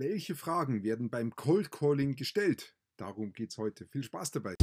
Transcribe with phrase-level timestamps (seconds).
[0.00, 2.76] Welche Fragen werden beim Cold Calling gestellt?
[2.98, 3.84] Darum geht es heute.
[3.90, 4.54] Viel Spaß dabei.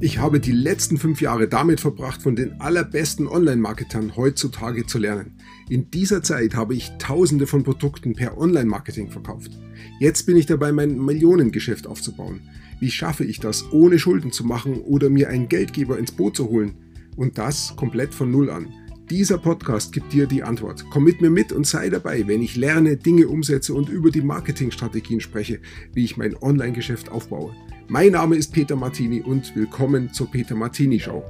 [0.00, 5.38] Ich habe die letzten fünf Jahre damit verbracht, von den allerbesten Online-Marketern heutzutage zu lernen.
[5.68, 9.52] In dieser Zeit habe ich tausende von Produkten per Online-Marketing verkauft.
[10.00, 12.40] Jetzt bin ich dabei, mein Millionengeschäft aufzubauen.
[12.80, 16.48] Wie schaffe ich das, ohne Schulden zu machen oder mir einen Geldgeber ins Boot zu
[16.48, 16.74] holen?
[17.14, 18.66] Und das komplett von Null an.
[19.10, 20.86] Dieser Podcast gibt dir die Antwort.
[20.90, 24.22] Komm mit mir mit und sei dabei, wenn ich lerne, Dinge umsetze und über die
[24.22, 25.60] Marketingstrategien spreche,
[25.92, 27.54] wie ich mein Online-Geschäft aufbaue.
[27.86, 31.22] Mein Name ist Peter Martini und willkommen zur Peter Martini Show.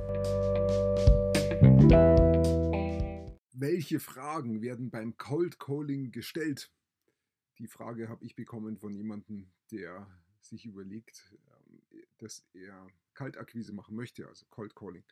[3.52, 6.70] Welche Fragen werden beim Cold Calling gestellt?
[7.58, 10.06] Die Frage habe ich bekommen von jemandem, der
[10.40, 11.80] sich überlegt, ähm,
[12.18, 15.02] dass er Kaltakquise machen möchte, also Cold Calling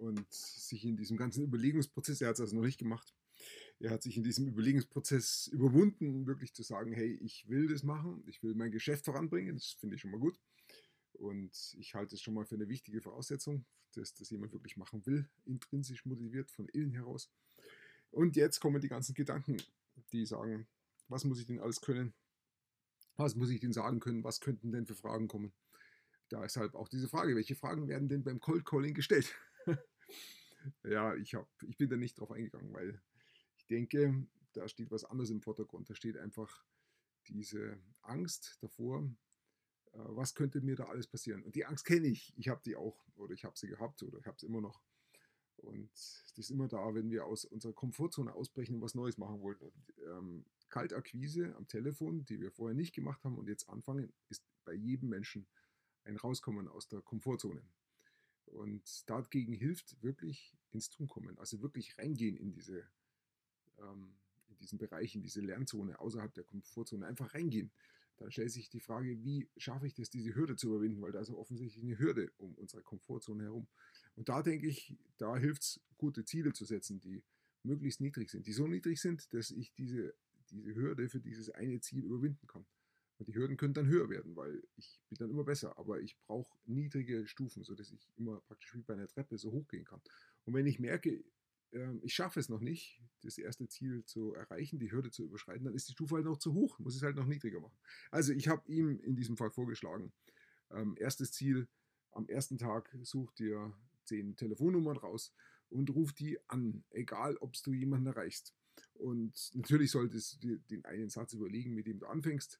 [0.00, 3.14] und sich in diesem ganzen Überlegungsprozess, er hat es also noch nicht gemacht,
[3.78, 8.22] er hat sich in diesem Überlegungsprozess überwunden, wirklich zu sagen, hey, ich will das machen,
[8.26, 10.38] ich will mein Geschäft voranbringen, das finde ich schon mal gut.
[11.12, 15.04] Und ich halte es schon mal für eine wichtige Voraussetzung, dass das jemand wirklich machen
[15.04, 17.30] will, intrinsisch motiviert, von innen heraus.
[18.10, 19.58] Und jetzt kommen die ganzen Gedanken,
[20.12, 20.66] die sagen,
[21.08, 22.14] was muss ich denn alles können?
[23.16, 24.24] Was muss ich denn sagen können?
[24.24, 25.52] Was könnten denn für Fragen kommen?
[26.30, 29.34] Da ist halt auch diese Frage, welche Fragen werden denn beim Cold Calling gestellt?
[30.84, 33.00] ja, ich, hab, ich bin da nicht drauf eingegangen, weil
[33.56, 35.88] ich denke, da steht was anderes im Vordergrund.
[35.90, 36.64] Da steht einfach
[37.28, 39.02] diese Angst davor,
[39.92, 41.42] äh, was könnte mir da alles passieren.
[41.42, 42.32] Und die Angst kenne ich.
[42.36, 44.82] Ich habe die auch oder ich habe sie gehabt oder ich habe sie immer noch.
[45.56, 45.90] Und
[46.36, 49.58] die ist immer da, wenn wir aus unserer Komfortzone ausbrechen und was Neues machen wollen.
[49.58, 54.44] Und, ähm, Kaltakquise am Telefon, die wir vorher nicht gemacht haben und jetzt anfangen, ist
[54.64, 55.46] bei jedem Menschen
[56.04, 57.62] ein Rauskommen aus der Komfortzone.
[58.52, 62.84] Und dagegen hilft wirklich ins Tun kommen, also wirklich reingehen in diese
[63.78, 64.14] ähm,
[64.48, 67.70] in diesen Bereich, in diese Lernzone außerhalb der Komfortzone, einfach reingehen.
[68.16, 71.20] Dann stellt sich die Frage, wie schaffe ich das, diese Hürde zu überwinden, weil da
[71.20, 73.66] ist offensichtlich eine Hürde um unsere Komfortzone herum.
[74.14, 77.22] Und da denke ich, da hilft es, gute Ziele zu setzen, die
[77.62, 80.14] möglichst niedrig sind, die so niedrig sind, dass ich diese,
[80.50, 82.66] diese Hürde für dieses eine Ziel überwinden kann.
[83.20, 85.78] Und die Hürden können dann höher werden, weil ich bin dann immer besser.
[85.78, 89.84] Aber ich brauche niedrige Stufen, sodass ich immer praktisch wie bei einer Treppe so hochgehen
[89.84, 90.00] kann.
[90.46, 91.22] Und wenn ich merke,
[91.72, 95.64] ähm, ich schaffe es noch nicht, das erste Ziel zu erreichen, die Hürde zu überschreiten,
[95.64, 97.76] dann ist die Stufe halt noch zu hoch, muss es halt noch niedriger machen.
[98.10, 100.14] Also ich habe ihm in diesem Fall vorgeschlagen,
[100.70, 101.68] ähm, erstes Ziel,
[102.12, 105.34] am ersten Tag such dir zehn Telefonnummern raus
[105.68, 108.54] und ruf die an, egal ob du jemanden erreichst.
[108.94, 112.58] Und natürlich solltest du dir den einen Satz überlegen, mit dem du anfängst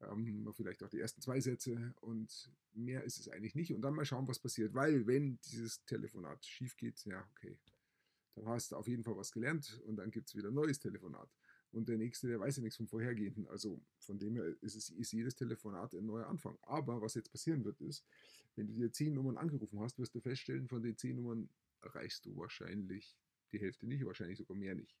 [0.00, 3.72] ähm, vielleicht auch die ersten zwei Sätze und mehr ist es eigentlich nicht.
[3.72, 4.74] Und dann mal schauen, was passiert.
[4.74, 7.58] Weil, wenn dieses Telefonat schief geht, ja, okay,
[8.34, 10.78] dann hast du auf jeden Fall was gelernt und dann gibt es wieder ein neues
[10.78, 11.28] Telefonat.
[11.70, 13.46] Und der nächste, der weiß ja nichts vom vorhergehenden.
[13.48, 16.56] Also von dem her ist, es, ist jedes Telefonat ein neuer Anfang.
[16.62, 18.04] Aber was jetzt passieren wird, ist,
[18.56, 21.50] wenn du dir zehn Nummern angerufen hast, wirst du feststellen, von den zehn Nummern
[21.82, 23.16] erreichst du wahrscheinlich
[23.52, 24.96] die Hälfte nicht, wahrscheinlich sogar mehr nicht.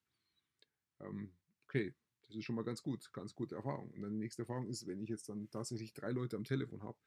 [1.00, 1.32] Ähm,
[1.64, 1.94] okay,
[2.28, 3.90] das ist schon mal ganz gut, ganz gute Erfahrung.
[3.90, 6.82] Und dann die nächste Erfahrung ist, wenn ich jetzt dann tatsächlich drei Leute am Telefon
[6.82, 6.98] habe,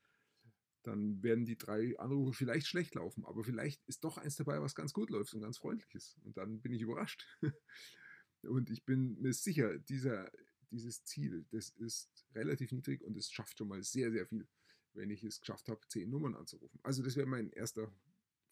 [0.84, 4.74] dann werden die drei Anrufe vielleicht schlecht laufen, aber vielleicht ist doch eins dabei, was
[4.74, 6.18] ganz gut läuft und ganz freundlich ist.
[6.24, 7.26] Und dann bin ich überrascht.
[8.42, 10.32] und ich bin mir sicher, dieser,
[10.72, 14.48] dieses Ziel, das ist relativ niedrig und es schafft schon mal sehr, sehr viel,
[14.94, 16.80] wenn ich es geschafft habe, zehn Nummern anzurufen.
[16.82, 17.94] Also das wäre mein erster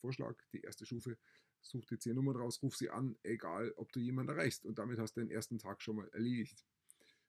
[0.01, 1.17] Vorschlag, die erste Stufe
[1.61, 4.65] such dir zehn Nummern raus, ruf sie an, egal ob du jemanden erreichst.
[4.65, 6.65] Und damit hast du den ersten Tag schon mal erledigt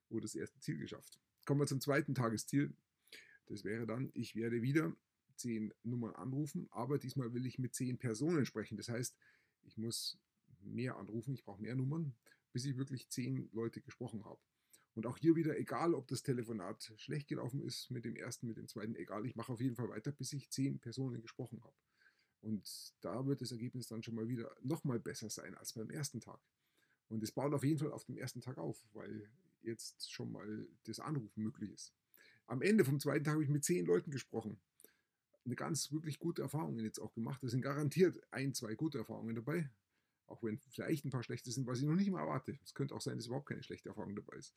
[0.08, 1.20] oder das erste Ziel geschafft.
[1.44, 2.72] Kommen wir zum zweiten Tagesziel.
[3.46, 4.94] Das wäre dann, ich werde wieder
[5.36, 8.76] zehn Nummern anrufen, aber diesmal will ich mit zehn Personen sprechen.
[8.76, 9.16] Das heißt,
[9.62, 10.18] ich muss
[10.60, 12.14] mehr anrufen, ich brauche mehr Nummern,
[12.52, 14.40] bis ich wirklich zehn Leute gesprochen habe.
[14.94, 18.56] Und auch hier wieder, egal ob das Telefonat schlecht gelaufen ist mit dem ersten, mit
[18.56, 21.74] dem zweiten, egal, ich mache auf jeden Fall weiter, bis ich zehn Personen gesprochen habe.
[22.42, 26.20] Und da wird das Ergebnis dann schon mal wieder nochmal besser sein als beim ersten
[26.20, 26.40] Tag.
[27.08, 29.28] Und es baut auf jeden Fall auf dem ersten Tag auf, weil
[29.62, 31.92] jetzt schon mal das Anrufen möglich ist.
[32.46, 34.58] Am Ende vom zweiten Tag habe ich mit zehn Leuten gesprochen.
[35.44, 37.42] Eine ganz wirklich gute Erfahrung jetzt auch gemacht.
[37.42, 39.70] Da sind garantiert ein, zwei gute Erfahrungen dabei.
[40.26, 42.58] Auch wenn vielleicht ein paar schlechte sind, was ich noch nicht mal erwarte.
[42.64, 44.54] Es könnte auch sein, dass überhaupt keine schlechte Erfahrung dabei ist.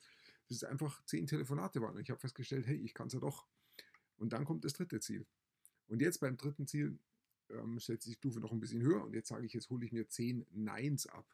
[0.48, 1.96] Das ist einfach zehn Telefonate waren.
[1.96, 3.48] Und ich habe festgestellt, hey, ich kann es ja doch.
[4.18, 5.26] Und dann kommt das dritte Ziel.
[5.88, 7.00] Und jetzt beim dritten Ziel
[7.50, 9.92] ähm, setze die Stufe noch ein bisschen höher und jetzt sage ich, jetzt hole ich
[9.92, 11.26] mir 10 Neins ab.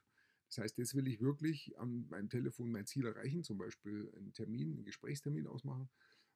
[0.47, 4.33] Das heißt, jetzt will ich wirklich an meinem Telefon mein Ziel erreichen, zum Beispiel einen
[4.33, 5.89] Termin, einen Gesprächstermin ausmachen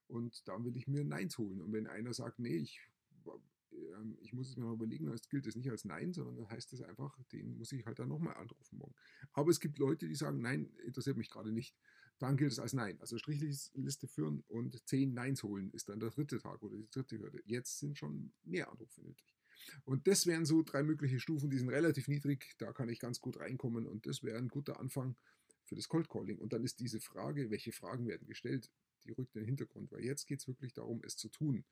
[0.08, 1.62] und dann will ich mir Neins holen.
[1.62, 2.80] Und wenn einer sagt, nee, ich,
[3.72, 6.50] ähm, ich muss es mir noch überlegen, das gilt es nicht als Nein, sondern dann
[6.50, 8.96] heißt es einfach, den muss ich halt dann nochmal anrufen morgen.
[9.31, 11.75] Aber es gibt Leute, die sagen, nein, interessiert mich gerade nicht.
[12.20, 13.00] Dann gilt es als Nein.
[13.02, 17.18] Also Strichliste führen und zehn Neins holen ist dann der dritte Tag oder die dritte
[17.18, 17.42] Hürde.
[17.46, 19.36] Jetzt sind schon mehr Anrufe nötig.
[19.86, 23.19] Und das wären so drei mögliche Stufen, die sind relativ niedrig, da kann ich ganz
[23.19, 25.15] gut reinkommen und das wäre ein guter Anfang
[25.63, 26.39] für das Cold Calling.
[26.39, 28.69] Und dann ist diese Frage, welche Fragen werden gestellt,
[29.06, 31.65] die rückt in den Hintergrund, weil jetzt geht es wirklich darum, es zu tun.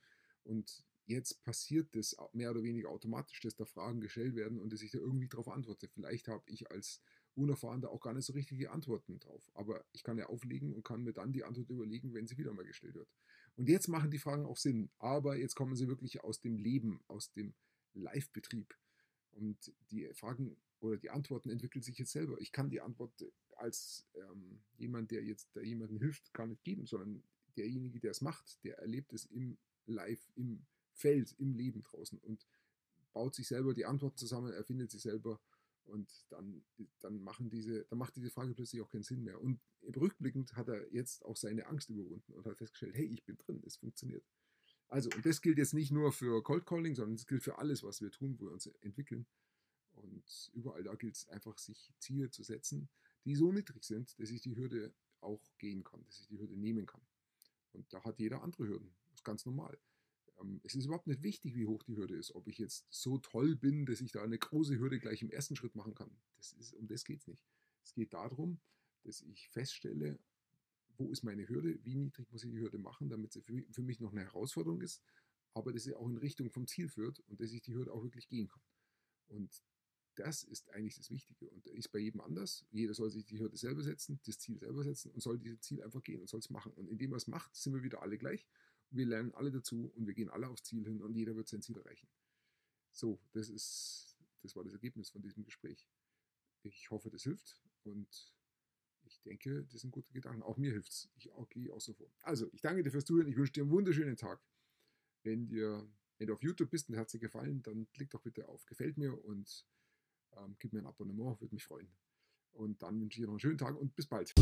[0.43, 4.81] Und jetzt passiert das mehr oder weniger automatisch, dass da Fragen gestellt werden und dass
[4.81, 5.87] ich da irgendwie darauf antworte.
[5.89, 7.01] Vielleicht habe ich als
[7.35, 9.49] Unerfahrener auch gar nicht so richtige Antworten drauf.
[9.53, 12.53] Aber ich kann ja auflegen und kann mir dann die Antwort überlegen, wenn sie wieder
[12.53, 13.09] mal gestellt wird.
[13.55, 14.89] Und jetzt machen die Fragen auch Sinn.
[14.99, 17.53] Aber jetzt kommen sie wirklich aus dem Leben, aus dem
[17.93, 18.75] Live-Betrieb.
[19.31, 22.39] Und die Fragen oder die Antworten entwickeln sich jetzt selber.
[22.39, 23.13] Ich kann die Antwort
[23.55, 27.23] als ähm, jemand, der jetzt der jemandem hilft, gar nicht geben, sondern
[27.55, 32.45] derjenige, der es macht, der erlebt es im Live, im Feld, im Leben draußen und
[33.13, 35.39] baut sich selber die Antworten zusammen, erfindet sie selber
[35.85, 36.63] und dann,
[36.99, 39.41] dann, machen diese, dann macht diese Frage plötzlich auch keinen Sinn mehr.
[39.41, 43.37] Und rückblickend hat er jetzt auch seine Angst überwunden und hat festgestellt, hey, ich bin
[43.37, 44.23] drin, es funktioniert.
[44.91, 47.81] Also, und das gilt jetzt nicht nur für Cold Calling, sondern es gilt für alles,
[47.81, 49.25] was wir tun, wo wir uns entwickeln.
[49.93, 52.89] Und überall da gilt es einfach, sich Ziele zu setzen,
[53.23, 56.57] die so niedrig sind, dass ich die Hürde auch gehen kann, dass ich die Hürde
[56.57, 57.01] nehmen kann.
[57.71, 58.93] Und da hat jeder andere Hürden.
[59.11, 59.79] Das ist ganz normal.
[60.41, 62.35] Ähm, es ist überhaupt nicht wichtig, wie hoch die Hürde ist.
[62.35, 65.55] Ob ich jetzt so toll bin, dass ich da eine große Hürde gleich im ersten
[65.55, 66.11] Schritt machen kann.
[66.35, 67.41] Das ist, um das geht es nicht.
[67.85, 68.59] Es geht darum,
[69.03, 70.19] dass ich feststelle,
[71.01, 73.99] wo ist meine Hürde, wie niedrig muss ich die Hürde machen, damit sie für mich
[73.99, 75.01] noch eine Herausforderung ist,
[75.53, 78.03] aber dass sie auch in Richtung vom Ziel führt und dass ich die Hürde auch
[78.03, 78.61] wirklich gehen kann.
[79.27, 79.63] Und
[80.15, 82.65] das ist eigentlich das Wichtige und ist bei jedem anders.
[82.69, 85.81] Jeder soll sich die Hürde selber setzen, das Ziel selber setzen und soll dieses Ziel
[85.81, 86.71] einfach gehen und soll es machen.
[86.73, 88.47] Und indem er es macht, sind wir wieder alle gleich.
[88.89, 91.61] Wir lernen alle dazu und wir gehen alle aufs Ziel hin und jeder wird sein
[91.61, 92.09] Ziel erreichen.
[92.91, 95.87] So, das ist, das war das Ergebnis von diesem Gespräch.
[96.63, 98.33] Ich hoffe, das hilft und
[99.11, 100.41] ich denke, das sind gute Gedanken.
[100.43, 101.09] Auch mir hilft es.
[101.15, 102.11] Ich gehe auch so vor.
[102.21, 103.27] Also, ich danke dir fürs Zuhören.
[103.27, 104.41] Ich wünsche dir einen wunderschönen Tag.
[105.23, 105.87] Wenn dir,
[106.17, 108.97] wenn du auf YouTube bist und hat dir gefallen, dann klick doch bitte auf Gefällt
[108.97, 109.65] mir und
[110.37, 111.87] ähm, gib mir ein Abonnement, würde mich freuen.
[112.53, 114.33] Und dann wünsche ich dir noch einen schönen Tag und bis bald.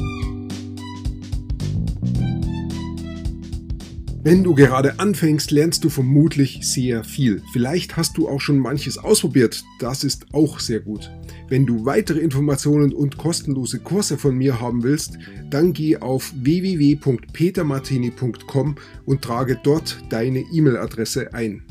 [4.21, 7.41] Wenn du gerade anfängst, lernst du vermutlich sehr viel.
[7.53, 9.63] Vielleicht hast du auch schon manches ausprobiert.
[9.79, 11.09] Das ist auch sehr gut.
[11.49, 15.17] Wenn du weitere Informationen und kostenlose Kurse von mir haben willst,
[15.49, 18.75] dann geh auf www.petermartini.com
[19.05, 21.63] und trage dort deine E-Mail-Adresse ein.